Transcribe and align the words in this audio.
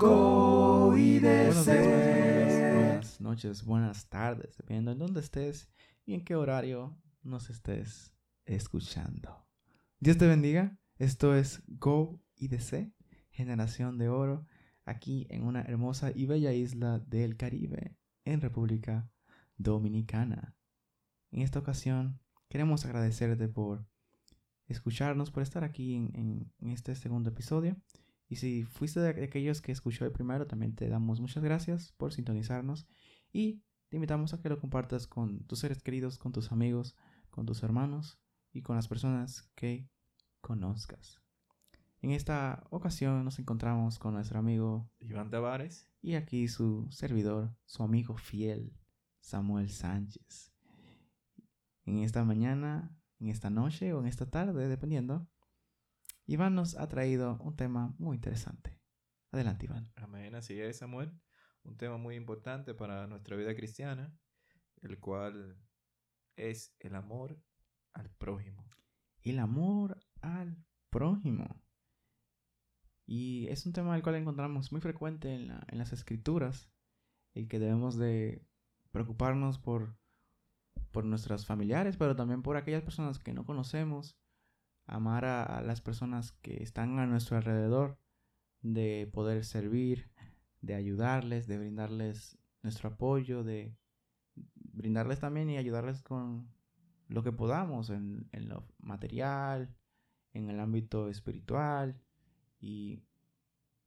Go 0.00 0.96
y 0.96 1.20
Buenos 1.20 1.66
días, 1.66 1.66
buenas 1.66 1.66
desee. 1.66 2.74
buenas 2.74 3.20
noches, 3.20 3.64
buenas 3.64 4.08
tardes, 4.08 4.56
dependiendo 4.56 4.92
en 4.92 4.98
dónde 4.98 5.20
estés 5.20 5.68
y 6.06 6.14
en 6.14 6.24
qué 6.24 6.34
horario 6.36 6.96
nos 7.22 7.50
estés 7.50 8.14
escuchando. 8.46 9.46
Dios 9.98 10.16
te 10.16 10.26
bendiga. 10.26 10.78
Esto 10.96 11.34
es 11.34 11.62
Go 11.66 12.18
y 12.34 12.48
DC, 12.48 12.90
Generación 13.30 13.98
de 13.98 14.08
Oro, 14.08 14.46
aquí 14.86 15.26
en 15.28 15.44
una 15.44 15.60
hermosa 15.62 16.12
y 16.14 16.24
bella 16.24 16.52
isla 16.54 16.98
del 17.00 17.36
Caribe, 17.36 17.94
en 18.24 18.40
República 18.40 19.10
Dominicana. 19.58 20.54
En 21.30 21.42
esta 21.42 21.58
ocasión 21.58 22.18
queremos 22.48 22.86
agradecerte 22.86 23.48
por 23.48 23.84
escucharnos, 24.66 25.30
por 25.30 25.42
estar 25.42 25.62
aquí 25.62 25.94
en, 25.94 26.10
en- 26.14 26.52
en 26.58 26.70
este 26.70 26.94
segundo 26.94 27.28
episodio. 27.30 27.76
Y 28.30 28.36
si 28.36 28.62
fuiste 28.62 29.00
de 29.00 29.24
aquellos 29.24 29.60
que 29.60 29.72
escuchó 29.72 30.04
el 30.04 30.12
primero, 30.12 30.46
también 30.46 30.76
te 30.76 30.88
damos 30.88 31.20
muchas 31.20 31.42
gracias 31.42 31.92
por 31.96 32.12
sintonizarnos 32.12 32.86
y 33.32 33.64
te 33.88 33.96
invitamos 33.96 34.32
a 34.32 34.40
que 34.40 34.48
lo 34.48 34.60
compartas 34.60 35.08
con 35.08 35.44
tus 35.48 35.58
seres 35.58 35.82
queridos, 35.82 36.16
con 36.16 36.30
tus 36.30 36.52
amigos, 36.52 36.94
con 37.30 37.44
tus 37.44 37.64
hermanos 37.64 38.20
y 38.52 38.62
con 38.62 38.76
las 38.76 38.86
personas 38.86 39.50
que 39.56 39.90
conozcas. 40.40 41.20
En 42.02 42.12
esta 42.12 42.62
ocasión 42.70 43.24
nos 43.24 43.40
encontramos 43.40 43.98
con 43.98 44.14
nuestro 44.14 44.38
amigo 44.38 44.88
Iván 45.00 45.28
Tavares. 45.28 45.88
y 46.00 46.14
aquí 46.14 46.46
su 46.46 46.86
servidor, 46.92 47.56
su 47.64 47.82
amigo 47.82 48.16
fiel, 48.16 48.72
Samuel 49.18 49.70
Sánchez. 49.70 50.54
En 51.84 51.98
esta 51.98 52.24
mañana, 52.24 52.96
en 53.18 53.26
esta 53.26 53.50
noche 53.50 53.92
o 53.92 53.98
en 53.98 54.06
esta 54.06 54.30
tarde, 54.30 54.68
dependiendo, 54.68 55.28
Iván 56.30 56.54
nos 56.54 56.76
ha 56.76 56.86
traído 56.86 57.38
un 57.40 57.56
tema 57.56 57.92
muy 57.98 58.14
interesante. 58.14 58.78
Adelante, 59.32 59.66
Iván. 59.66 59.90
Amén, 59.96 60.36
así 60.36 60.60
es, 60.60 60.78
Samuel. 60.78 61.10
Un 61.64 61.76
tema 61.76 61.96
muy 61.96 62.14
importante 62.14 62.72
para 62.72 63.08
nuestra 63.08 63.36
vida 63.36 63.52
cristiana, 63.56 64.16
el 64.80 65.00
cual 65.00 65.58
es 66.36 66.72
el 66.78 66.94
amor 66.94 67.42
al 67.94 68.10
prójimo. 68.10 68.64
El 69.22 69.40
amor 69.40 69.98
al 70.20 70.56
prójimo. 70.88 71.64
Y 73.06 73.48
es 73.48 73.66
un 73.66 73.72
tema 73.72 73.94
del 73.94 74.02
cual 74.04 74.14
encontramos 74.14 74.70
muy 74.70 74.80
frecuente 74.80 75.34
en, 75.34 75.48
la- 75.48 75.66
en 75.68 75.78
las 75.78 75.92
escrituras, 75.92 76.70
el 77.34 77.48
que 77.48 77.58
debemos 77.58 77.96
de 77.98 78.46
preocuparnos 78.92 79.58
por, 79.58 79.96
por 80.92 81.04
nuestros 81.04 81.44
familiares, 81.44 81.96
pero 81.96 82.14
también 82.14 82.42
por 82.42 82.56
aquellas 82.56 82.82
personas 82.82 83.18
que 83.18 83.32
no 83.34 83.44
conocemos, 83.44 84.16
amar 84.90 85.24
a, 85.24 85.42
a 85.44 85.62
las 85.62 85.80
personas 85.80 86.32
que 86.32 86.62
están 86.62 86.98
a 86.98 87.06
nuestro 87.06 87.36
alrededor, 87.36 87.98
de 88.62 89.08
poder 89.12 89.44
servir, 89.44 90.10
de 90.60 90.74
ayudarles, 90.74 91.46
de 91.46 91.58
brindarles 91.58 92.38
nuestro 92.62 92.90
apoyo, 92.90 93.42
de 93.42 93.74
brindarles 94.54 95.20
también 95.20 95.48
y 95.50 95.56
ayudarles 95.56 96.02
con 96.02 96.52
lo 97.08 97.22
que 97.22 97.32
podamos 97.32 97.90
en, 97.90 98.28
en 98.32 98.48
lo 98.48 98.66
material, 98.78 99.74
en 100.32 100.48
el 100.50 100.60
ámbito 100.60 101.08
espiritual 101.08 102.00
y 102.60 103.02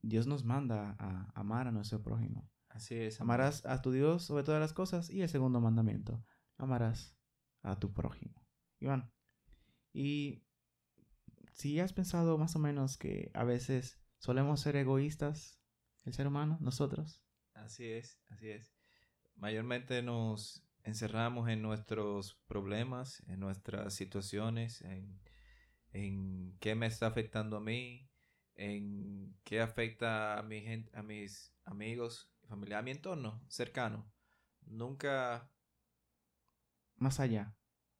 Dios 0.02 0.26
nos 0.26 0.44
manda 0.44 0.96
a 0.98 1.30
amar 1.34 1.68
a 1.68 1.72
nuestro 1.72 2.02
prójimo. 2.02 2.50
Así 2.68 2.96
es. 2.96 3.20
Amarás 3.20 3.64
a 3.66 3.80
tu 3.80 3.92
Dios 3.92 4.24
sobre 4.24 4.42
todas 4.42 4.60
las 4.60 4.72
cosas 4.72 5.08
y 5.08 5.22
el 5.22 5.28
segundo 5.28 5.60
mandamiento, 5.60 6.22
amarás 6.58 7.16
a 7.62 7.78
tu 7.78 7.92
prójimo. 7.92 8.34
Iván, 8.80 9.10
y 9.92 10.42
si 11.54 11.80
has 11.80 11.94
pensado 11.94 12.38
más 12.38 12.56
o 12.56 12.60
menos 12.60 12.98
que 12.98 13.32
a 13.34 13.44
veces 13.44 13.98
solemos 14.18 14.60
ser 14.60 14.76
egoístas, 14.76 15.60
el 16.04 16.14
ser 16.14 16.28
humano, 16.28 16.58
nosotros, 16.60 17.22
Así 17.54 17.86
es, 17.90 18.20
así 18.30 18.50
es. 18.50 18.72
Mayormente 19.36 20.02
nos 20.02 20.64
encerramos 20.84 21.48
en 21.48 21.62
nuestros 21.62 22.36
problemas, 22.46 23.22
en 23.28 23.40
nuestras 23.40 23.94
situaciones, 23.94 24.82
en, 24.82 25.20
en 25.92 26.56
qué 26.60 26.74
me 26.76 26.86
está 26.86 27.08
afectando 27.08 27.58
a 27.58 27.60
mí, 27.60 28.08
en 28.56 29.36
qué 29.44 29.60
afecta 29.60 30.38
a, 30.38 30.42
mi 30.44 30.62
gente, 30.62 30.90
a 30.96 31.02
mis 31.02 31.54
amigos, 31.64 32.30
familia, 32.48 32.78
a 32.78 32.82
mi 32.82 32.92
entorno 32.92 33.42
cercano. 33.48 34.10
Nunca, 34.66 35.50
más 36.96 37.20
allá, 37.20 37.56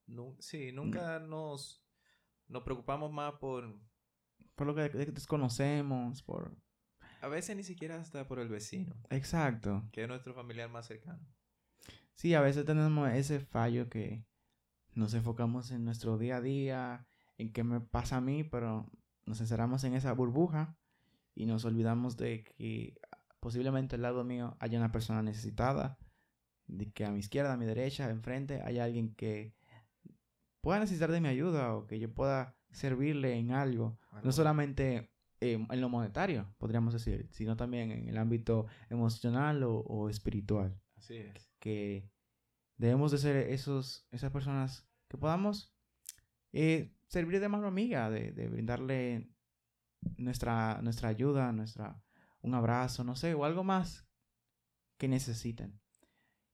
nu- 0.06 0.36
sí, 0.40 0.72
nunca 0.72 1.18
nos, 1.20 1.83
nos 2.48 2.62
preocupamos 2.62 3.12
más 3.12 3.34
por, 3.34 3.78
por 4.54 4.66
lo 4.66 4.74
que 4.74 4.88
desconocemos, 4.88 6.22
por... 6.22 6.56
a 7.20 7.28
veces 7.28 7.56
ni 7.56 7.62
siquiera 7.62 8.00
hasta 8.00 8.26
por 8.26 8.38
el 8.38 8.48
vecino, 8.48 8.94
Exacto. 9.10 9.88
que 9.92 10.02
es 10.02 10.08
nuestro 10.08 10.34
familiar 10.34 10.70
más 10.70 10.86
cercano. 10.86 11.26
Sí, 12.14 12.34
a 12.34 12.40
veces 12.40 12.64
tenemos 12.64 13.10
ese 13.10 13.40
fallo 13.40 13.88
que 13.88 14.24
nos 14.94 15.14
enfocamos 15.14 15.70
en 15.72 15.84
nuestro 15.84 16.16
día 16.16 16.36
a 16.36 16.40
día, 16.40 17.08
en 17.38 17.52
qué 17.52 17.64
me 17.64 17.80
pasa 17.80 18.18
a 18.18 18.20
mí, 18.20 18.44
pero 18.44 18.90
nos 19.26 19.40
encerramos 19.40 19.82
en 19.84 19.94
esa 19.94 20.12
burbuja 20.12 20.76
y 21.34 21.46
nos 21.46 21.64
olvidamos 21.64 22.16
de 22.16 22.44
que 22.44 22.94
posiblemente 23.40 23.96
al 23.96 24.02
lado 24.02 24.22
mío 24.24 24.56
haya 24.60 24.78
una 24.78 24.92
persona 24.92 25.22
necesitada, 25.22 25.98
de 26.66 26.90
que 26.92 27.04
a 27.04 27.10
mi 27.10 27.18
izquierda, 27.18 27.52
a 27.52 27.56
mi 27.56 27.66
derecha, 27.66 28.08
enfrente, 28.08 28.62
hay 28.62 28.78
alguien 28.78 29.14
que 29.14 29.54
pueda 30.64 30.80
necesitar 30.80 31.12
de 31.12 31.20
mi 31.20 31.28
ayuda 31.28 31.74
o 31.76 31.86
que 31.86 31.98
yo 32.00 32.12
pueda 32.12 32.56
servirle 32.72 33.34
en 33.38 33.52
algo, 33.52 33.98
no 34.24 34.32
solamente 34.32 35.10
eh, 35.40 35.64
en 35.70 35.80
lo 35.80 35.88
monetario, 35.88 36.52
podríamos 36.58 36.92
decir, 36.92 37.28
sino 37.30 37.56
también 37.56 37.90
en 37.92 38.08
el 38.08 38.16
ámbito 38.18 38.66
emocional 38.90 39.62
o- 39.62 39.78
o 39.80 40.08
espiritual 40.08 40.80
Así 40.96 41.16
es. 41.16 41.50
que 41.60 42.08
debemos 42.78 43.12
de 43.12 43.18
ser 43.18 43.36
esos, 43.36 44.06
esas 44.10 44.32
personas 44.32 44.88
que 45.08 45.18
podamos 45.18 45.72
eh, 46.52 46.92
servir 47.08 47.38
de 47.40 47.48
mano 47.48 47.66
amiga, 47.68 48.10
de, 48.10 48.32
de 48.32 48.48
brindarle 48.48 49.28
nuestra, 50.16 50.80
nuestra 50.82 51.08
ayuda, 51.10 51.52
nuestra, 51.52 52.02
un 52.40 52.54
abrazo, 52.54 53.04
no 53.04 53.14
sé, 53.16 53.34
o 53.34 53.44
algo 53.44 53.64
más 53.64 54.06
que 54.98 55.08
necesiten. 55.08 55.80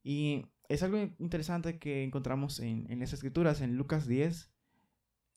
Y 0.03 0.47
es 0.70 0.84
algo 0.84 0.98
interesante 1.19 1.81
que 1.81 2.04
encontramos 2.04 2.60
en, 2.60 2.86
en 2.91 3.00
las 3.00 3.12
escrituras, 3.12 3.60
en 3.60 3.76
Lucas 3.76 4.06
10, 4.06 4.53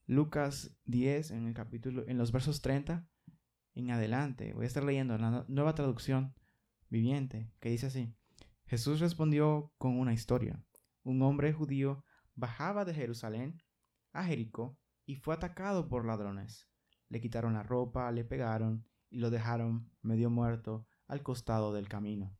Lucas 0.05 0.77
10, 0.85 1.31
en 1.31 1.47
el 1.47 1.55
capítulo, 1.55 2.03
en 2.07 2.19
los 2.19 2.31
versos 2.31 2.61
30 2.61 3.07
en 3.73 3.89
adelante. 3.89 4.53
Voy 4.53 4.66
a 4.66 4.67
estar 4.67 4.83
leyendo 4.83 5.17
la 5.17 5.44
nueva 5.47 5.73
traducción 5.73 6.35
viviente, 6.89 7.51
que 7.59 7.69
dice 7.69 7.88
así. 7.88 8.13
Jesús 8.67 8.99
respondió 8.99 9.73
con 9.79 9.97
una 9.99 10.13
historia. 10.13 10.63
Un 11.01 11.23
hombre 11.23 11.51
judío 11.51 12.05
bajaba 12.35 12.85
de 12.85 12.94
Jerusalén 12.94 13.59
a 14.11 14.25
Jericó 14.25 14.77
y 15.03 15.15
fue 15.15 15.33
atacado 15.33 15.89
por 15.89 16.05
ladrones. 16.05 16.69
Le 17.09 17.21
quitaron 17.21 17.53
la 17.53 17.63
ropa, 17.63 18.11
le 18.11 18.23
pegaron 18.23 18.88
y 19.09 19.17
lo 19.17 19.31
dejaron 19.31 19.91
medio 20.03 20.29
muerto 20.29 20.85
al 21.07 21.23
costado 21.23 21.73
del 21.73 21.89
camino. 21.89 22.38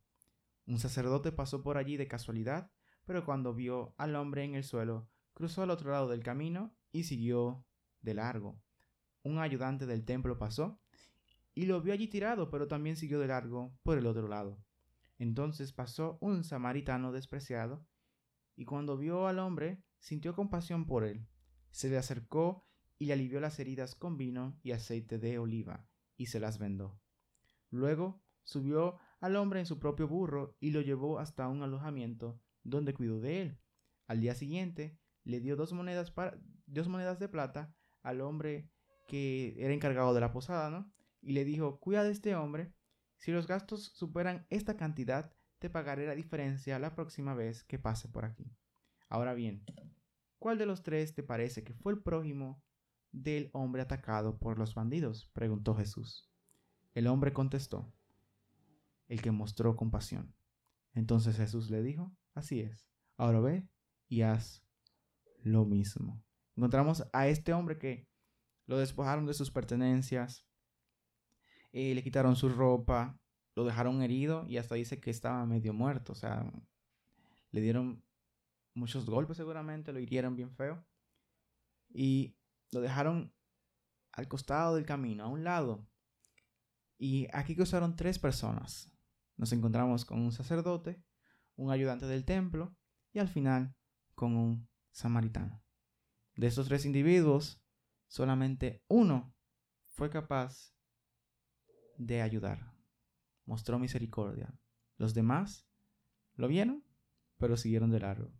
Un 0.66 0.78
sacerdote 0.78 1.32
pasó 1.32 1.64
por 1.64 1.76
allí 1.76 1.96
de 1.96 2.06
casualidad, 2.06 2.70
pero 3.04 3.24
cuando 3.24 3.54
vio 3.54 3.94
al 3.98 4.16
hombre 4.16 4.44
en 4.44 4.54
el 4.54 4.64
suelo, 4.64 5.08
cruzó 5.32 5.62
al 5.62 5.70
otro 5.70 5.90
lado 5.90 6.08
del 6.08 6.22
camino 6.22 6.74
y 6.92 7.04
siguió 7.04 7.66
de 8.00 8.14
largo. 8.14 8.60
Un 9.22 9.38
ayudante 9.38 9.86
del 9.86 10.04
templo 10.04 10.38
pasó 10.38 10.80
y 11.54 11.66
lo 11.66 11.80
vio 11.80 11.92
allí 11.92 12.08
tirado, 12.08 12.50
pero 12.50 12.66
también 12.66 12.96
siguió 12.96 13.20
de 13.20 13.28
largo 13.28 13.76
por 13.82 13.98
el 13.98 14.06
otro 14.06 14.28
lado. 14.28 14.64
Entonces 15.18 15.72
pasó 15.72 16.18
un 16.20 16.44
samaritano 16.44 17.12
despreciado, 17.12 17.86
y 18.56 18.64
cuando 18.64 18.96
vio 18.96 19.26
al 19.26 19.38
hombre, 19.38 19.82
sintió 19.98 20.34
compasión 20.34 20.86
por 20.86 21.04
él. 21.04 21.26
Se 21.70 21.88
le 21.88 21.96
acercó 21.96 22.66
y 22.98 23.06
le 23.06 23.14
alivió 23.14 23.40
las 23.40 23.58
heridas 23.58 23.94
con 23.94 24.16
vino 24.16 24.58
y 24.62 24.72
aceite 24.72 25.18
de 25.18 25.38
oliva, 25.38 25.86
y 26.16 26.26
se 26.26 26.40
las 26.40 26.58
vendó. 26.58 27.00
Luego 27.70 28.22
subió 28.44 28.98
al 29.20 29.36
hombre 29.36 29.60
en 29.60 29.66
su 29.66 29.78
propio 29.78 30.06
burro 30.06 30.56
y 30.60 30.70
lo 30.70 30.80
llevó 30.80 31.18
hasta 31.18 31.48
un 31.48 31.62
alojamiento 31.62 32.40
donde 32.64 32.94
cuidó 32.94 33.20
de 33.20 33.42
él. 33.42 33.58
Al 34.06 34.20
día 34.20 34.34
siguiente 34.34 34.98
le 35.22 35.40
dio 35.40 35.56
dos 35.56 35.72
monedas, 35.72 36.10
para, 36.10 36.38
dos 36.66 36.88
monedas 36.88 37.18
de 37.18 37.28
plata 37.28 37.74
al 38.02 38.20
hombre 38.20 38.70
que 39.06 39.54
era 39.58 39.72
encargado 39.72 40.14
de 40.14 40.20
la 40.20 40.32
posada, 40.32 40.70
¿no? 40.70 40.92
Y 41.20 41.32
le 41.32 41.44
dijo, 41.44 41.78
cuida 41.78 42.04
de 42.04 42.10
este 42.10 42.34
hombre, 42.34 42.72
si 43.16 43.32
los 43.32 43.46
gastos 43.46 43.92
superan 43.94 44.46
esta 44.50 44.76
cantidad, 44.76 45.32
te 45.58 45.70
pagaré 45.70 46.06
la 46.06 46.14
diferencia 46.14 46.78
la 46.78 46.94
próxima 46.94 47.34
vez 47.34 47.64
que 47.64 47.78
pase 47.78 48.08
por 48.08 48.24
aquí. 48.24 48.50
Ahora 49.08 49.32
bien, 49.32 49.64
¿cuál 50.38 50.58
de 50.58 50.66
los 50.66 50.82
tres 50.82 51.14
te 51.14 51.22
parece 51.22 51.64
que 51.64 51.72
fue 51.72 51.92
el 51.92 52.02
prójimo 52.02 52.62
del 53.12 53.48
hombre 53.52 53.82
atacado 53.82 54.38
por 54.38 54.58
los 54.58 54.74
bandidos? 54.74 55.30
preguntó 55.32 55.74
Jesús. 55.74 56.30
El 56.92 57.06
hombre 57.06 57.32
contestó, 57.32 57.92
el 59.08 59.22
que 59.22 59.30
mostró 59.30 59.76
compasión. 59.76 60.34
Entonces 60.92 61.36
Jesús 61.36 61.70
le 61.70 61.82
dijo, 61.82 62.14
así 62.34 62.60
es, 62.60 62.86
ahora 63.16 63.40
ve 63.40 63.68
y 64.08 64.22
haz 64.22 64.62
lo 65.42 65.64
mismo. 65.64 66.22
Encontramos 66.56 67.04
a 67.12 67.28
este 67.28 67.52
hombre 67.52 67.78
que 67.78 68.08
lo 68.66 68.78
despojaron 68.78 69.26
de 69.26 69.34
sus 69.34 69.50
pertenencias, 69.50 70.46
eh, 71.72 71.94
le 71.94 72.02
quitaron 72.02 72.36
su 72.36 72.48
ropa, 72.48 73.18
lo 73.54 73.64
dejaron 73.64 74.02
herido 74.02 74.46
y 74.48 74.58
hasta 74.58 74.74
dice 74.74 75.00
que 75.00 75.10
estaba 75.10 75.44
medio 75.46 75.72
muerto. 75.72 76.12
O 76.12 76.14
sea, 76.14 76.50
le 77.50 77.60
dieron 77.60 78.04
muchos 78.74 79.06
golpes 79.06 79.36
seguramente, 79.36 79.92
lo 79.92 80.00
hirieron 80.00 80.36
bien 80.36 80.50
feo. 80.52 80.84
Y 81.88 82.36
lo 82.72 82.80
dejaron 82.80 83.32
al 84.12 84.28
costado 84.28 84.76
del 84.76 84.86
camino, 84.86 85.24
a 85.24 85.28
un 85.28 85.44
lado. 85.44 85.86
Y 86.98 87.28
aquí 87.32 87.54
cruzaron 87.54 87.96
tres 87.96 88.18
personas. 88.18 88.90
Nos 89.36 89.52
encontramos 89.52 90.04
con 90.04 90.20
un 90.20 90.32
sacerdote, 90.32 91.02
un 91.56 91.70
ayudante 91.70 92.06
del 92.06 92.24
templo 92.24 92.76
y 93.12 93.18
al 93.18 93.28
final 93.28 93.74
con 94.14 94.36
un 94.36 94.68
samaritano. 94.90 95.62
De 96.36 96.46
estos 96.46 96.66
tres 96.66 96.84
individuos, 96.84 97.62
solamente 98.08 98.82
uno 98.88 99.34
fue 99.86 100.10
capaz 100.10 100.74
de 101.96 102.22
ayudar. 102.22 102.74
Mostró 103.46 103.78
misericordia. 103.78 104.52
Los 104.96 105.14
demás 105.14 105.68
lo 106.34 106.48
vieron, 106.48 106.84
pero 107.38 107.56
siguieron 107.56 107.90
de 107.90 108.00
largo. 108.00 108.32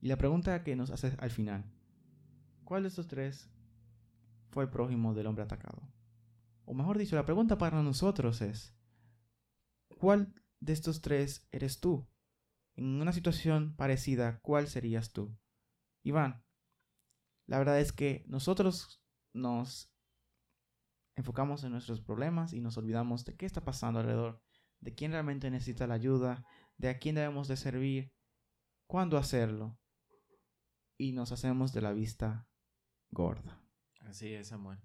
Y 0.00 0.08
la 0.08 0.16
pregunta 0.16 0.62
que 0.64 0.76
nos 0.76 0.90
hace 0.90 1.16
al 1.18 1.30
final, 1.30 1.72
¿cuál 2.64 2.82
de 2.82 2.88
estos 2.88 3.06
tres 3.06 3.50
fue 4.50 4.64
el 4.64 4.70
prójimo 4.70 5.14
del 5.14 5.26
hombre 5.26 5.44
atacado? 5.44 5.90
O 6.64 6.74
mejor 6.74 6.98
dicho, 6.98 7.16
la 7.16 7.24
pregunta 7.24 7.58
para 7.58 7.82
nosotros 7.82 8.40
es, 8.40 8.74
¿cuál 9.98 10.34
de 10.64 10.72
estos 10.72 11.02
tres 11.02 11.46
eres 11.52 11.78
tú? 11.78 12.08
En 12.74 13.00
una 13.00 13.12
situación 13.12 13.76
parecida, 13.76 14.40
¿cuál 14.40 14.66
serías 14.66 15.12
tú? 15.12 15.36
Iván, 16.02 16.42
la 17.46 17.58
verdad 17.58 17.78
es 17.78 17.92
que 17.92 18.24
nosotros 18.26 19.02
nos 19.34 19.92
enfocamos 21.16 21.62
en 21.64 21.72
nuestros 21.72 22.00
problemas 22.00 22.54
y 22.54 22.60
nos 22.60 22.78
olvidamos 22.78 23.24
de 23.26 23.36
qué 23.36 23.46
está 23.46 23.62
pasando 23.62 24.00
alrededor, 24.00 24.42
de 24.80 24.94
quién 24.94 25.12
realmente 25.12 25.50
necesita 25.50 25.86
la 25.86 25.94
ayuda, 25.94 26.46
de 26.78 26.88
a 26.88 26.98
quién 26.98 27.14
debemos 27.14 27.46
de 27.46 27.56
servir, 27.56 28.12
cuándo 28.86 29.18
hacerlo. 29.18 29.78
Y 30.96 31.12
nos 31.12 31.30
hacemos 31.30 31.72
de 31.72 31.82
la 31.82 31.92
vista 31.92 32.48
gorda. 33.10 33.60
Así 34.00 34.32
es, 34.32 34.48
Samuel. 34.48 34.78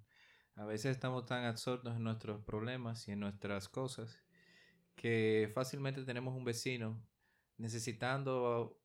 A 0.55 0.65
veces 0.65 0.91
estamos 0.91 1.25
tan 1.25 1.45
absortos 1.45 1.95
en 1.95 2.03
nuestros 2.03 2.43
problemas 2.43 3.07
y 3.07 3.11
en 3.11 3.21
nuestras 3.21 3.69
cosas 3.69 4.19
que 4.99 5.49
fácilmente 5.53 6.03
tenemos 6.03 6.35
un 6.35 6.43
vecino 6.43 7.01
necesitando 7.57 8.77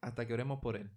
hasta 0.00 0.24
que 0.24 0.32
oremos 0.32 0.60
por 0.60 0.76
él. 0.76 0.96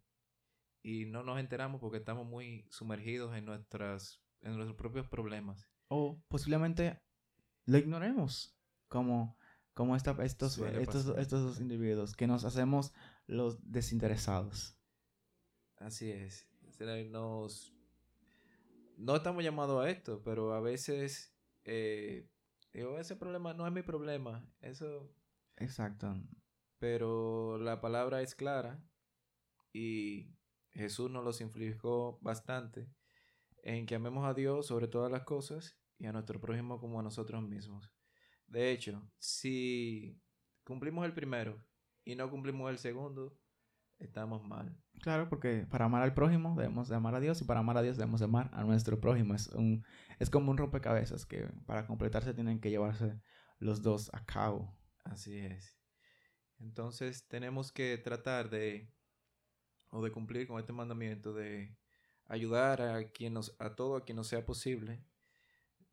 Y 0.84 1.06
no 1.06 1.24
nos 1.24 1.40
enteramos 1.40 1.82
porque 1.82 1.98
estamos 1.98 2.28
muy 2.28 2.68
sumergidos 2.70 3.36
en, 3.36 3.46
nuestras, 3.46 4.22
en 4.42 4.56
nuestros 4.56 4.78
propios 4.78 5.08
problemas. 5.08 5.68
O 5.88 6.22
posiblemente 6.28 7.02
lo 7.66 7.80
ignoremos 7.80 8.56
como, 8.88 9.40
como 9.74 9.96
esta, 9.96 10.12
estos, 10.24 10.54
Suele 10.54 10.84
estos, 10.84 11.06
pasar. 11.06 11.20
estos 11.20 11.42
dos 11.42 11.60
individuos, 11.60 12.16
que 12.16 12.28
nos 12.28 12.46
hacemos 12.46 12.94
los 13.26 13.72
desinteresados. 13.72 14.78
Así 15.78 16.12
es. 16.12 16.48
Nos, 17.10 17.74
no 18.98 19.16
estamos 19.16 19.44
llamados 19.44 19.84
a 19.84 19.90
esto, 19.90 20.22
pero 20.24 20.54
a 20.54 20.62
veces 20.62 21.36
eh, 21.64 22.30
digo, 22.74 22.98
ese 23.00 23.16
problema 23.16 23.54
no 23.54 23.66
es 23.66 23.74
mi 23.74 23.82
problema. 23.82 24.46
Eso, 24.62 25.14
Exacto. 25.58 26.16
pero 26.78 27.58
la 27.58 27.82
palabra 27.82 28.22
es 28.22 28.36
clara 28.36 28.82
y 29.74 30.34
Jesús 30.72 31.10
nos 31.10 31.24
los 31.24 31.42
infligó 31.42 32.20
bastante 32.22 32.90
en 33.64 33.86
que 33.86 33.96
amemos 33.96 34.26
a 34.26 34.34
Dios 34.34 34.68
sobre 34.68 34.88
todas 34.88 35.12
las 35.12 35.24
cosas 35.24 35.78
y 35.98 36.06
a 36.06 36.12
nuestro 36.12 36.40
prójimo 36.40 36.80
como 36.80 37.00
a 37.00 37.04
nosotros 37.04 37.42
mismos. 37.44 37.92
De 38.48 38.72
hecho, 38.72 39.12
si 39.20 40.20
cumplimos 40.64 41.06
el 41.06 41.14
primero 41.14 41.64
y 42.04 42.16
no 42.16 42.30
cumplimos 42.30 42.70
el 42.72 42.78
segundo, 42.78 43.39
estamos 44.00 44.44
mal. 44.44 44.76
Claro, 45.02 45.30
porque 45.30 45.66
para 45.70 45.86
amar 45.86 46.02
al 46.02 46.14
prójimo 46.14 46.56
debemos 46.58 46.90
de 46.90 46.96
amar 46.96 47.16
a 47.16 47.20
Dios 47.20 47.42
y 47.42 47.46
para 47.46 47.62
amar 47.62 47.78
a 47.78 47.82
Dios 47.82 47.98
debemos 47.98 48.20
de 48.20 48.26
amar 48.26 48.50
a 48.54 48.64
nuestro 48.64 49.00
prójimo. 49.00 49.34
Es, 49.34 49.48
un, 49.48 49.86
es 50.20 50.30
como 50.30 50.52
un 50.52 50.58
rompecabezas 50.58 51.26
que 51.26 51.48
para 51.66 51.88
completarse 51.88 52.34
tienen 52.34 52.60
que 52.60 52.70
llevarse 52.70 53.20
los 53.60 53.82
dos 53.82 54.10
a 54.14 54.26
cabo. 54.26 54.76
Así 55.04 55.38
es. 55.38 55.78
Entonces 56.60 57.28
tenemos 57.28 57.72
que 57.72 57.98
tratar 57.98 58.50
de 58.50 58.92
o 59.92 60.04
de 60.04 60.12
cumplir 60.12 60.48
con 60.48 60.60
este 60.60 60.74
mandamiento 60.74 61.34
de 61.34 61.76
ayudar 62.26 62.82
a 62.82 63.10
quien 63.10 63.34
nos, 63.34 63.56
a 63.60 63.76
todo 63.76 63.96
a 63.96 64.06
quien 64.06 64.18
nos 64.18 64.28
sea 64.28 64.46
posible. 64.46 65.04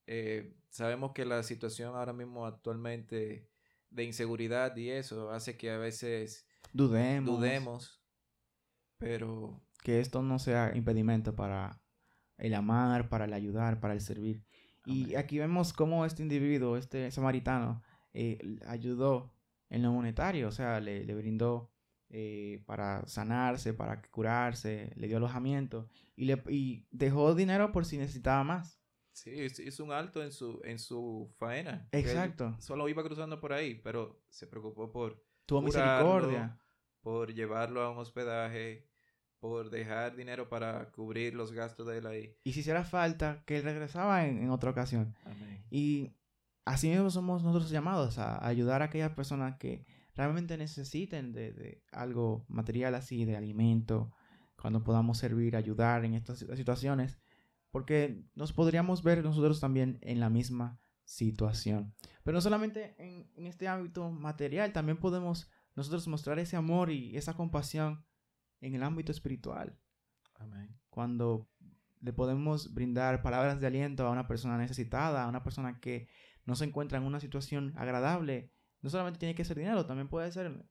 Eh, 0.06 0.54
sabemos 0.68 1.12
que 1.12 1.24
la 1.24 1.42
situación 1.42 1.94
ahora 1.94 2.12
mismo 2.12 2.46
actualmente 2.46 3.48
de 3.90 4.04
inseguridad 4.04 4.76
y 4.76 4.90
eso 4.90 5.30
hace 5.30 5.56
que 5.56 5.70
a 5.70 5.78
veces 5.78 6.46
Dudemos, 6.76 7.38
dudemos, 7.38 8.02
pero 8.98 9.62
que 9.82 10.00
esto 10.00 10.22
no 10.22 10.38
sea 10.38 10.76
impedimento 10.76 11.34
para 11.34 11.80
el 12.38 12.54
amar, 12.54 13.08
para 13.08 13.24
el 13.24 13.32
ayudar, 13.32 13.80
para 13.80 13.94
el 13.94 14.00
servir. 14.00 14.44
Y 14.84 15.16
aquí 15.16 15.38
vemos 15.38 15.72
cómo 15.72 16.04
este 16.04 16.22
individuo, 16.22 16.76
este 16.76 17.10
samaritano, 17.10 17.82
eh, 18.12 18.38
ayudó 18.66 19.34
en 19.68 19.82
lo 19.82 19.92
monetario, 19.92 20.48
o 20.48 20.52
sea, 20.52 20.80
le, 20.80 21.04
le 21.04 21.14
brindó 21.14 21.72
eh, 22.08 22.62
para 22.66 23.04
sanarse, 23.06 23.74
para 23.74 24.00
curarse, 24.10 24.92
le 24.94 25.08
dio 25.08 25.16
alojamiento 25.16 25.88
y, 26.14 26.26
le, 26.26 26.40
y 26.48 26.86
dejó 26.92 27.34
dinero 27.34 27.72
por 27.72 27.84
si 27.84 27.98
necesitaba 27.98 28.44
más. 28.44 28.80
sí, 29.12 29.32
hizo 29.32 29.84
un 29.84 29.90
alto 29.90 30.22
en 30.22 30.30
su, 30.30 30.60
en 30.64 30.78
su 30.78 31.34
faena. 31.36 31.88
Exacto. 31.90 32.56
Solo 32.60 32.88
iba 32.88 33.02
cruzando 33.02 33.40
por 33.40 33.52
ahí, 33.52 33.74
pero 33.82 34.22
se 34.28 34.46
preocupó 34.46 34.92
por 34.92 35.24
Tuvo 35.46 35.64
curarlo, 35.64 36.14
misericordia. 36.14 36.60
Por 37.06 37.32
llevarlo 37.32 37.82
a 37.82 37.90
un 37.92 37.98
hospedaje, 37.98 38.84
por 39.38 39.70
dejar 39.70 40.16
dinero 40.16 40.48
para 40.48 40.90
cubrir 40.90 41.36
los 41.36 41.52
gastos 41.52 41.86
de 41.86 41.98
él 41.98 42.06
ahí. 42.08 42.36
Y 42.42 42.52
si 42.52 42.60
hiciera 42.60 42.82
falta, 42.82 43.44
que 43.46 43.58
él 43.58 43.62
regresaba 43.62 44.26
en, 44.26 44.42
en 44.42 44.50
otra 44.50 44.70
ocasión. 44.70 45.14
Amén. 45.24 45.64
Y 45.70 46.16
así 46.64 46.88
mismo 46.88 47.08
somos 47.10 47.44
nosotros 47.44 47.70
llamados 47.70 48.18
a 48.18 48.44
ayudar 48.44 48.82
a 48.82 48.86
aquellas 48.86 49.12
personas 49.12 49.56
que 49.56 49.86
realmente 50.16 50.58
necesiten 50.58 51.32
de, 51.32 51.52
de 51.52 51.84
algo 51.92 52.44
material 52.48 52.96
así, 52.96 53.24
de 53.24 53.36
alimento, 53.36 54.12
cuando 54.60 54.82
podamos 54.82 55.18
servir, 55.18 55.54
ayudar 55.54 56.04
en 56.04 56.14
estas 56.14 56.40
situaciones, 56.40 57.20
porque 57.70 58.20
nos 58.34 58.52
podríamos 58.52 59.04
ver 59.04 59.22
nosotros 59.22 59.60
también 59.60 60.00
en 60.00 60.18
la 60.18 60.28
misma 60.28 60.80
situación. 61.04 61.94
Pero 62.24 62.34
no 62.34 62.40
solamente 62.40 62.96
en, 62.98 63.30
en 63.36 63.46
este 63.46 63.68
ámbito 63.68 64.10
material, 64.10 64.72
también 64.72 64.98
podemos 64.98 65.48
nosotros 65.76 66.08
mostrar 66.08 66.38
ese 66.38 66.56
amor 66.56 66.90
y 66.90 67.16
esa 67.16 67.34
compasión 67.34 68.04
en 68.60 68.74
el 68.74 68.82
ámbito 68.82 69.12
espiritual 69.12 69.78
Amén. 70.34 70.74
cuando 70.90 71.48
le 72.00 72.12
podemos 72.12 72.72
brindar 72.74 73.22
palabras 73.22 73.60
de 73.60 73.66
aliento 73.66 74.06
a 74.06 74.10
una 74.10 74.26
persona 74.26 74.56
necesitada, 74.58 75.24
a 75.24 75.28
una 75.28 75.42
persona 75.42 75.78
que 75.80 76.08
no 76.44 76.54
se 76.56 76.64
encuentra 76.64 76.98
en 76.98 77.04
una 77.04 77.20
situación 77.20 77.72
agradable, 77.76 78.50
no 78.82 78.90
solamente 78.90 79.18
tiene 79.18 79.34
que 79.34 79.44
ser 79.44 79.56
dinero, 79.58 79.86
también 79.86 80.08
puede 80.08 80.30
ser 80.32 80.46
en, 80.46 80.64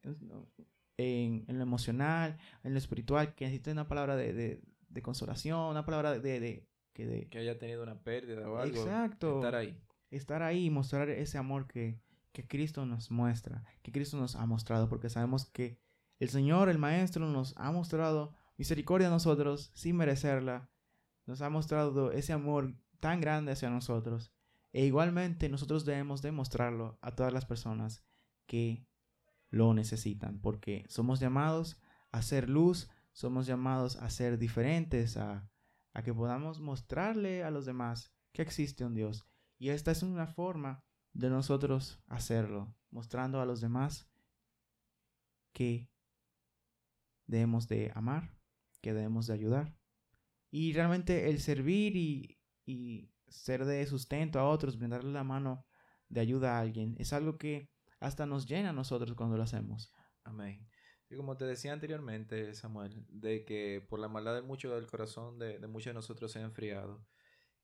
en- 0.97 1.45
en 1.47 1.57
lo 1.57 1.63
emocional, 1.63 2.37
en 2.63 2.71
lo 2.73 2.77
espiritual, 2.77 3.35
que 3.35 3.45
necesite 3.45 3.71
una 3.71 3.87
palabra 3.87 4.15
de, 4.15 4.33
de- 4.33 4.61
de 4.87 5.01
consolación, 5.01 5.59
una 5.71 5.85
palabra 5.85 6.17
de... 6.17 6.39
de, 6.39 6.67
que 6.93 7.05
de 7.05 7.27
Que 7.27 7.39
haya 7.39 7.59
tenido 7.59 7.83
una 7.83 7.99
pérdida 8.01 8.49
o 8.49 8.57
algo. 8.57 8.77
Exacto. 8.81 9.35
Estar 9.37 9.55
ahí. 9.55 9.77
estar 10.11 10.41
ahí 10.43 10.65
y 10.65 10.69
mostrar 10.69 11.09
ese 11.09 11.37
amor 11.37 11.67
que, 11.67 11.99
que 12.35 12.45
Cristo 12.45 12.85
nos 12.85 13.11
muestra, 13.11 13.63
que 13.81 13.93
Cristo 13.93 14.17
nos 14.17 14.35
ha 14.35 14.45
mostrado, 14.45 14.89
porque 14.89 15.09
sabemos 15.09 15.45
que 15.45 15.79
el 16.19 16.27
Señor, 16.27 16.67
el 16.67 16.77
Maestro, 16.77 17.27
nos 17.29 17.53
ha 17.55 17.71
mostrado 17.71 18.35
misericordia 18.57 19.07
a 19.07 19.11
nosotros 19.11 19.71
sin 19.73 19.95
merecerla, 19.95 20.69
nos 21.25 21.41
ha 21.41 21.49
mostrado 21.49 22.11
ese 22.11 22.33
amor 22.33 22.75
tan 22.99 23.21
grande 23.21 23.53
hacia 23.53 23.69
nosotros, 23.69 24.33
e 24.73 24.85
igualmente 24.85 25.47
nosotros 25.47 25.85
debemos 25.85 26.21
demostrarlo 26.21 26.99
a 27.01 27.15
todas 27.15 27.31
las 27.31 27.45
personas 27.45 28.03
que 28.47 28.85
lo 29.49 29.73
necesitan, 29.73 30.39
porque 30.39 30.85
somos 30.89 31.21
llamados 31.21 31.79
a 32.11 32.21
ser 32.21 32.49
luz, 32.49 32.89
somos 33.13 33.47
llamados 33.47 33.95
a 33.95 34.09
ser 34.09 34.37
diferentes, 34.37 35.15
a, 35.15 35.49
a 35.93 36.03
que 36.03 36.13
podamos 36.13 36.59
mostrarle 36.59 37.45
a 37.45 37.49
los 37.49 37.65
demás 37.65 38.11
que 38.33 38.41
existe 38.41 38.83
un 38.83 38.93
Dios. 38.93 39.25
Y 39.57 39.69
esta 39.69 39.91
es 39.91 40.03
una 40.03 40.27
forma 40.27 40.83
de 41.15 41.29
nosotros 41.29 41.99
hacerlo, 42.07 42.75
mostrando 42.91 43.39
a 43.41 43.45
los 43.45 43.61
demás 43.61 44.07
que 45.53 45.89
debemos 47.25 47.67
de 47.67 47.91
amar, 47.95 48.37
que 48.81 48.93
debemos 48.93 49.25
de 49.25 49.33
ayudar. 49.33 49.73
Y 50.51 50.73
realmente 50.73 51.29
el 51.29 51.39
servir 51.39 51.95
y, 51.95 52.37
y 52.65 53.09
ser 53.27 53.65
de 53.65 53.85
sustento 53.87 54.39
a 54.39 54.49
otros, 54.49 54.77
brindarle 54.77 55.11
la 55.11 55.23
mano 55.23 55.65
de 56.09 56.19
ayuda 56.19 56.57
a 56.57 56.59
alguien, 56.59 56.95
es 56.99 57.13
algo 57.13 57.37
que 57.37 57.71
hasta 57.99 58.25
nos 58.25 58.45
llena 58.45 58.69
a 58.69 58.73
nosotros 58.73 59.15
cuando 59.15 59.37
lo 59.37 59.43
hacemos. 59.43 59.91
Amén. 60.25 60.67
Y 61.09 61.15
como 61.15 61.37
te 61.37 61.45
decía 61.45 61.71
anteriormente, 61.71 62.53
Samuel, 62.53 63.05
de 63.07 63.45
que 63.45 63.85
por 63.89 63.99
la 63.99 64.09
maldad 64.09 64.35
de 64.35 64.41
mucho 64.41 64.75
del 64.75 64.87
corazón 64.87 65.39
de, 65.39 65.59
de 65.59 65.67
muchos 65.67 65.91
de 65.91 65.93
nosotros 65.93 66.31
se 66.31 66.39
ha 66.39 66.43
enfriado, 66.43 67.05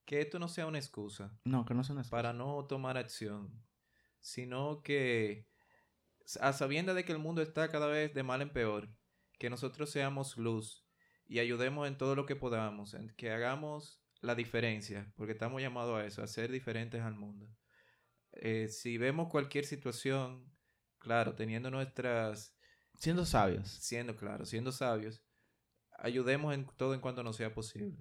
que 0.06 0.22
esto 0.22 0.40
no 0.40 0.48
sea 0.48 0.66
una 0.66 0.80
excusa 0.80 1.38
No, 1.46 1.66
que 1.66 1.74
no 1.74 1.82
excusa. 1.82 2.10
para 2.10 2.34
no 2.34 2.66
tomar 2.66 2.98
acción, 2.98 3.64
sino 4.20 4.82
que 4.82 5.48
a 6.40 6.54
sabienda 6.54 6.94
de 6.94 7.04
que 7.04 7.12
el 7.12 7.20
mundo 7.20 7.42
está 7.42 7.70
cada 7.70 7.88
vez 7.88 8.14
de 8.14 8.24
mal 8.24 8.42
en 8.42 8.52
peor, 8.52 8.90
que 9.38 9.50
nosotros 9.50 9.90
seamos 9.90 10.38
luz 10.38 10.86
y 11.26 11.40
ayudemos 11.40 11.88
en 11.88 11.98
todo 11.98 12.16
lo 12.16 12.26
que 12.26 12.36
podamos, 12.36 12.94
en 12.94 13.10
que 13.16 13.32
hagamos 13.32 14.02
la 14.22 14.36
diferencia, 14.36 15.12
porque 15.16 15.34
estamos 15.34 15.62
llamados 15.62 16.00
a 16.00 16.06
eso, 16.06 16.22
a 16.22 16.28
ser 16.28 16.52
diferentes 16.52 17.02
al 17.02 17.16
mundo. 17.16 17.48
Eh, 18.34 18.68
si 18.70 18.98
vemos 18.98 19.30
cualquier 19.30 19.66
situación, 19.66 20.54
claro, 21.00 21.36
teniendo 21.36 21.72
nuestras... 21.72 22.56
Siendo 22.96 23.26
sabios. 23.26 23.68
Siendo, 23.68 24.16
claro, 24.16 24.46
siendo 24.46 24.72
sabios, 24.72 25.24
ayudemos 25.98 26.54
en 26.54 26.66
todo 26.78 26.94
en 26.94 27.02
cuanto 27.02 27.24
nos 27.24 27.36
sea 27.36 27.54
posible. 27.54 27.98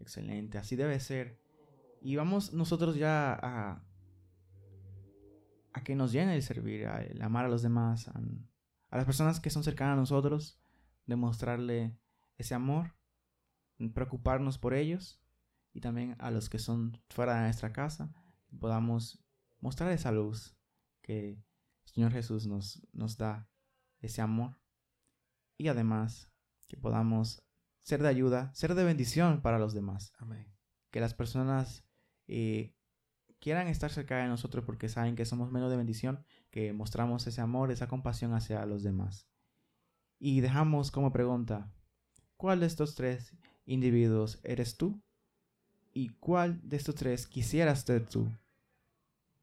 Excelente, 0.00 0.58
así 0.58 0.76
debe 0.76 0.98
ser. 1.00 1.40
Y 2.00 2.16
vamos 2.16 2.52
nosotros 2.52 2.96
ya 2.96 3.32
a, 3.34 3.82
a 5.72 5.84
que 5.84 5.94
nos 5.94 6.12
llene 6.12 6.34
el 6.34 6.42
servir, 6.42 6.86
a 6.86 7.02
el 7.02 7.20
amar 7.22 7.44
a 7.44 7.48
los 7.48 7.62
demás, 7.62 8.08
a, 8.08 8.20
las 8.96 9.04
personas 9.04 9.40
que 9.40 9.50
son 9.50 9.64
cercanas 9.64 9.94
a 9.94 10.00
nosotros, 10.00 10.60
demostrarle 11.06 11.98
ese 12.36 12.54
amor, 12.54 12.94
preocuparnos 13.94 14.58
por 14.58 14.74
ellos 14.74 15.20
y 15.72 15.80
también 15.80 16.16
a 16.18 16.30
los 16.30 16.48
que 16.48 16.58
son 16.58 17.00
fuera 17.10 17.36
de 17.36 17.42
nuestra 17.42 17.72
casa, 17.72 18.12
podamos 18.58 19.22
mostrar 19.60 19.92
esa 19.92 20.12
luz 20.12 20.56
que 21.02 21.30
el 21.30 21.44
Señor 21.84 22.12
Jesús 22.12 22.46
nos, 22.46 22.86
nos 22.92 23.16
da, 23.16 23.48
ese 24.00 24.22
amor 24.22 24.58
y 25.56 25.68
además 25.68 26.30
que 26.68 26.76
podamos 26.76 27.42
ser 27.82 28.02
de 28.02 28.08
ayuda, 28.08 28.52
ser 28.54 28.74
de 28.74 28.84
bendición 28.84 29.40
para 29.42 29.58
los 29.58 29.74
demás. 29.74 30.12
Amén. 30.18 30.52
Que 30.90 31.00
las 31.00 31.14
personas 31.14 31.84
eh, 32.26 32.74
quieran 33.40 33.68
estar 33.68 33.90
cerca 33.90 34.18
de 34.18 34.28
nosotros 34.28 34.64
porque 34.64 34.88
saben 34.88 35.16
que 35.16 35.24
somos 35.24 35.50
menos 35.50 35.70
de 35.70 35.76
bendición, 35.76 36.24
que 36.50 36.72
mostramos 36.72 37.26
ese 37.26 37.40
amor, 37.40 37.70
esa 37.70 37.88
compasión 37.88 38.34
hacia 38.34 38.64
los 38.66 38.82
demás. 38.82 39.28
Y 40.18 40.40
dejamos 40.40 40.90
como 40.90 41.12
pregunta, 41.12 41.72
¿cuál 42.36 42.60
de 42.60 42.66
estos 42.66 42.94
tres 42.94 43.36
individuos 43.66 44.40
eres 44.42 44.76
tú? 44.76 45.00
¿Y 45.92 46.10
cuál 46.10 46.60
de 46.62 46.76
estos 46.76 46.94
tres 46.94 47.26
quisieras 47.26 47.82
ser 47.82 48.06
tú? 48.06 48.30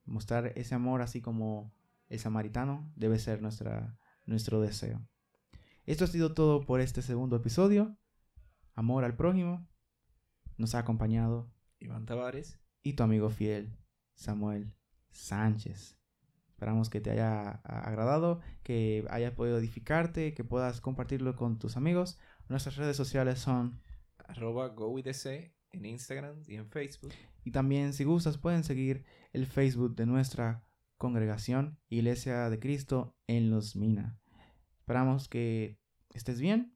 Mostrar 0.06 0.52
ese 0.56 0.76
amor 0.76 1.02
así 1.02 1.22
como 1.22 1.74
el 2.10 2.20
samaritano 2.20 2.92
debe 2.96 3.18
ser 3.20 3.42
nuestra, 3.42 3.98
nuestro 4.26 4.62
deseo. 4.62 5.02
Esto 5.86 6.06
ha 6.06 6.08
sido 6.08 6.34
todo 6.34 6.62
por 6.62 6.82
este 6.82 7.02
segundo 7.02 7.36
episodio. 7.36 7.98
Amor 8.76 9.06
al 9.06 9.16
prójimo. 9.16 9.68
Nos 10.58 10.76
ha 10.76 10.80
acompañado 10.80 11.52
Iván 11.80 12.06
Tavares 12.06 12.60
y 12.84 12.94
tu 12.94 13.04
amigo 13.04 13.30
fiel 13.30 13.78
Samuel 14.16 14.74
Sánchez. 15.12 15.98
Esperamos 16.50 16.90
que 16.90 17.02
te 17.02 17.12
haya 17.12 17.50
agradado, 17.64 18.42
que 18.64 19.06
hayas 19.10 19.34
podido 19.34 19.58
edificarte, 19.58 20.34
que 20.34 20.44
puedas 20.44 20.82
compartirlo 20.82 21.36
con 21.36 21.58
tus 21.58 21.78
amigos. 21.78 22.18
Nuestras 22.48 22.76
redes 22.78 22.96
sociales 22.96 23.40
son 23.40 23.82
arroba 24.18 24.68
GoWithDC 24.70 25.54
en 25.72 25.86
Instagram 25.86 26.44
y 26.48 26.56
en 26.56 26.70
Facebook. 26.70 27.12
Y 27.44 27.52
también, 27.52 27.94
si 27.94 28.04
gustas, 28.04 28.38
pueden 28.38 28.64
seguir 28.64 29.06
el 29.34 29.46
Facebook 29.46 29.96
de 29.96 30.06
nuestra 30.06 30.66
congregación 30.98 31.78
Iglesia 31.90 32.50
de 32.50 32.60
Cristo 32.60 33.16
en 33.28 33.50
Los 33.50 33.76
Mina. 33.76 34.20
Esperamos 34.80 35.28
que 35.28 35.78
estés 36.10 36.40
bien 36.40 36.76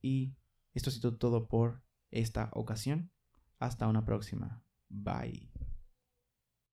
y 0.00 0.36
esto 0.74 0.90
ha 0.90 0.92
sido 0.92 1.16
todo 1.16 1.48
por 1.48 1.82
esta 2.10 2.50
ocasión. 2.52 3.10
Hasta 3.58 3.88
una 3.88 4.04
próxima. 4.04 4.62
Bye. 4.88 5.53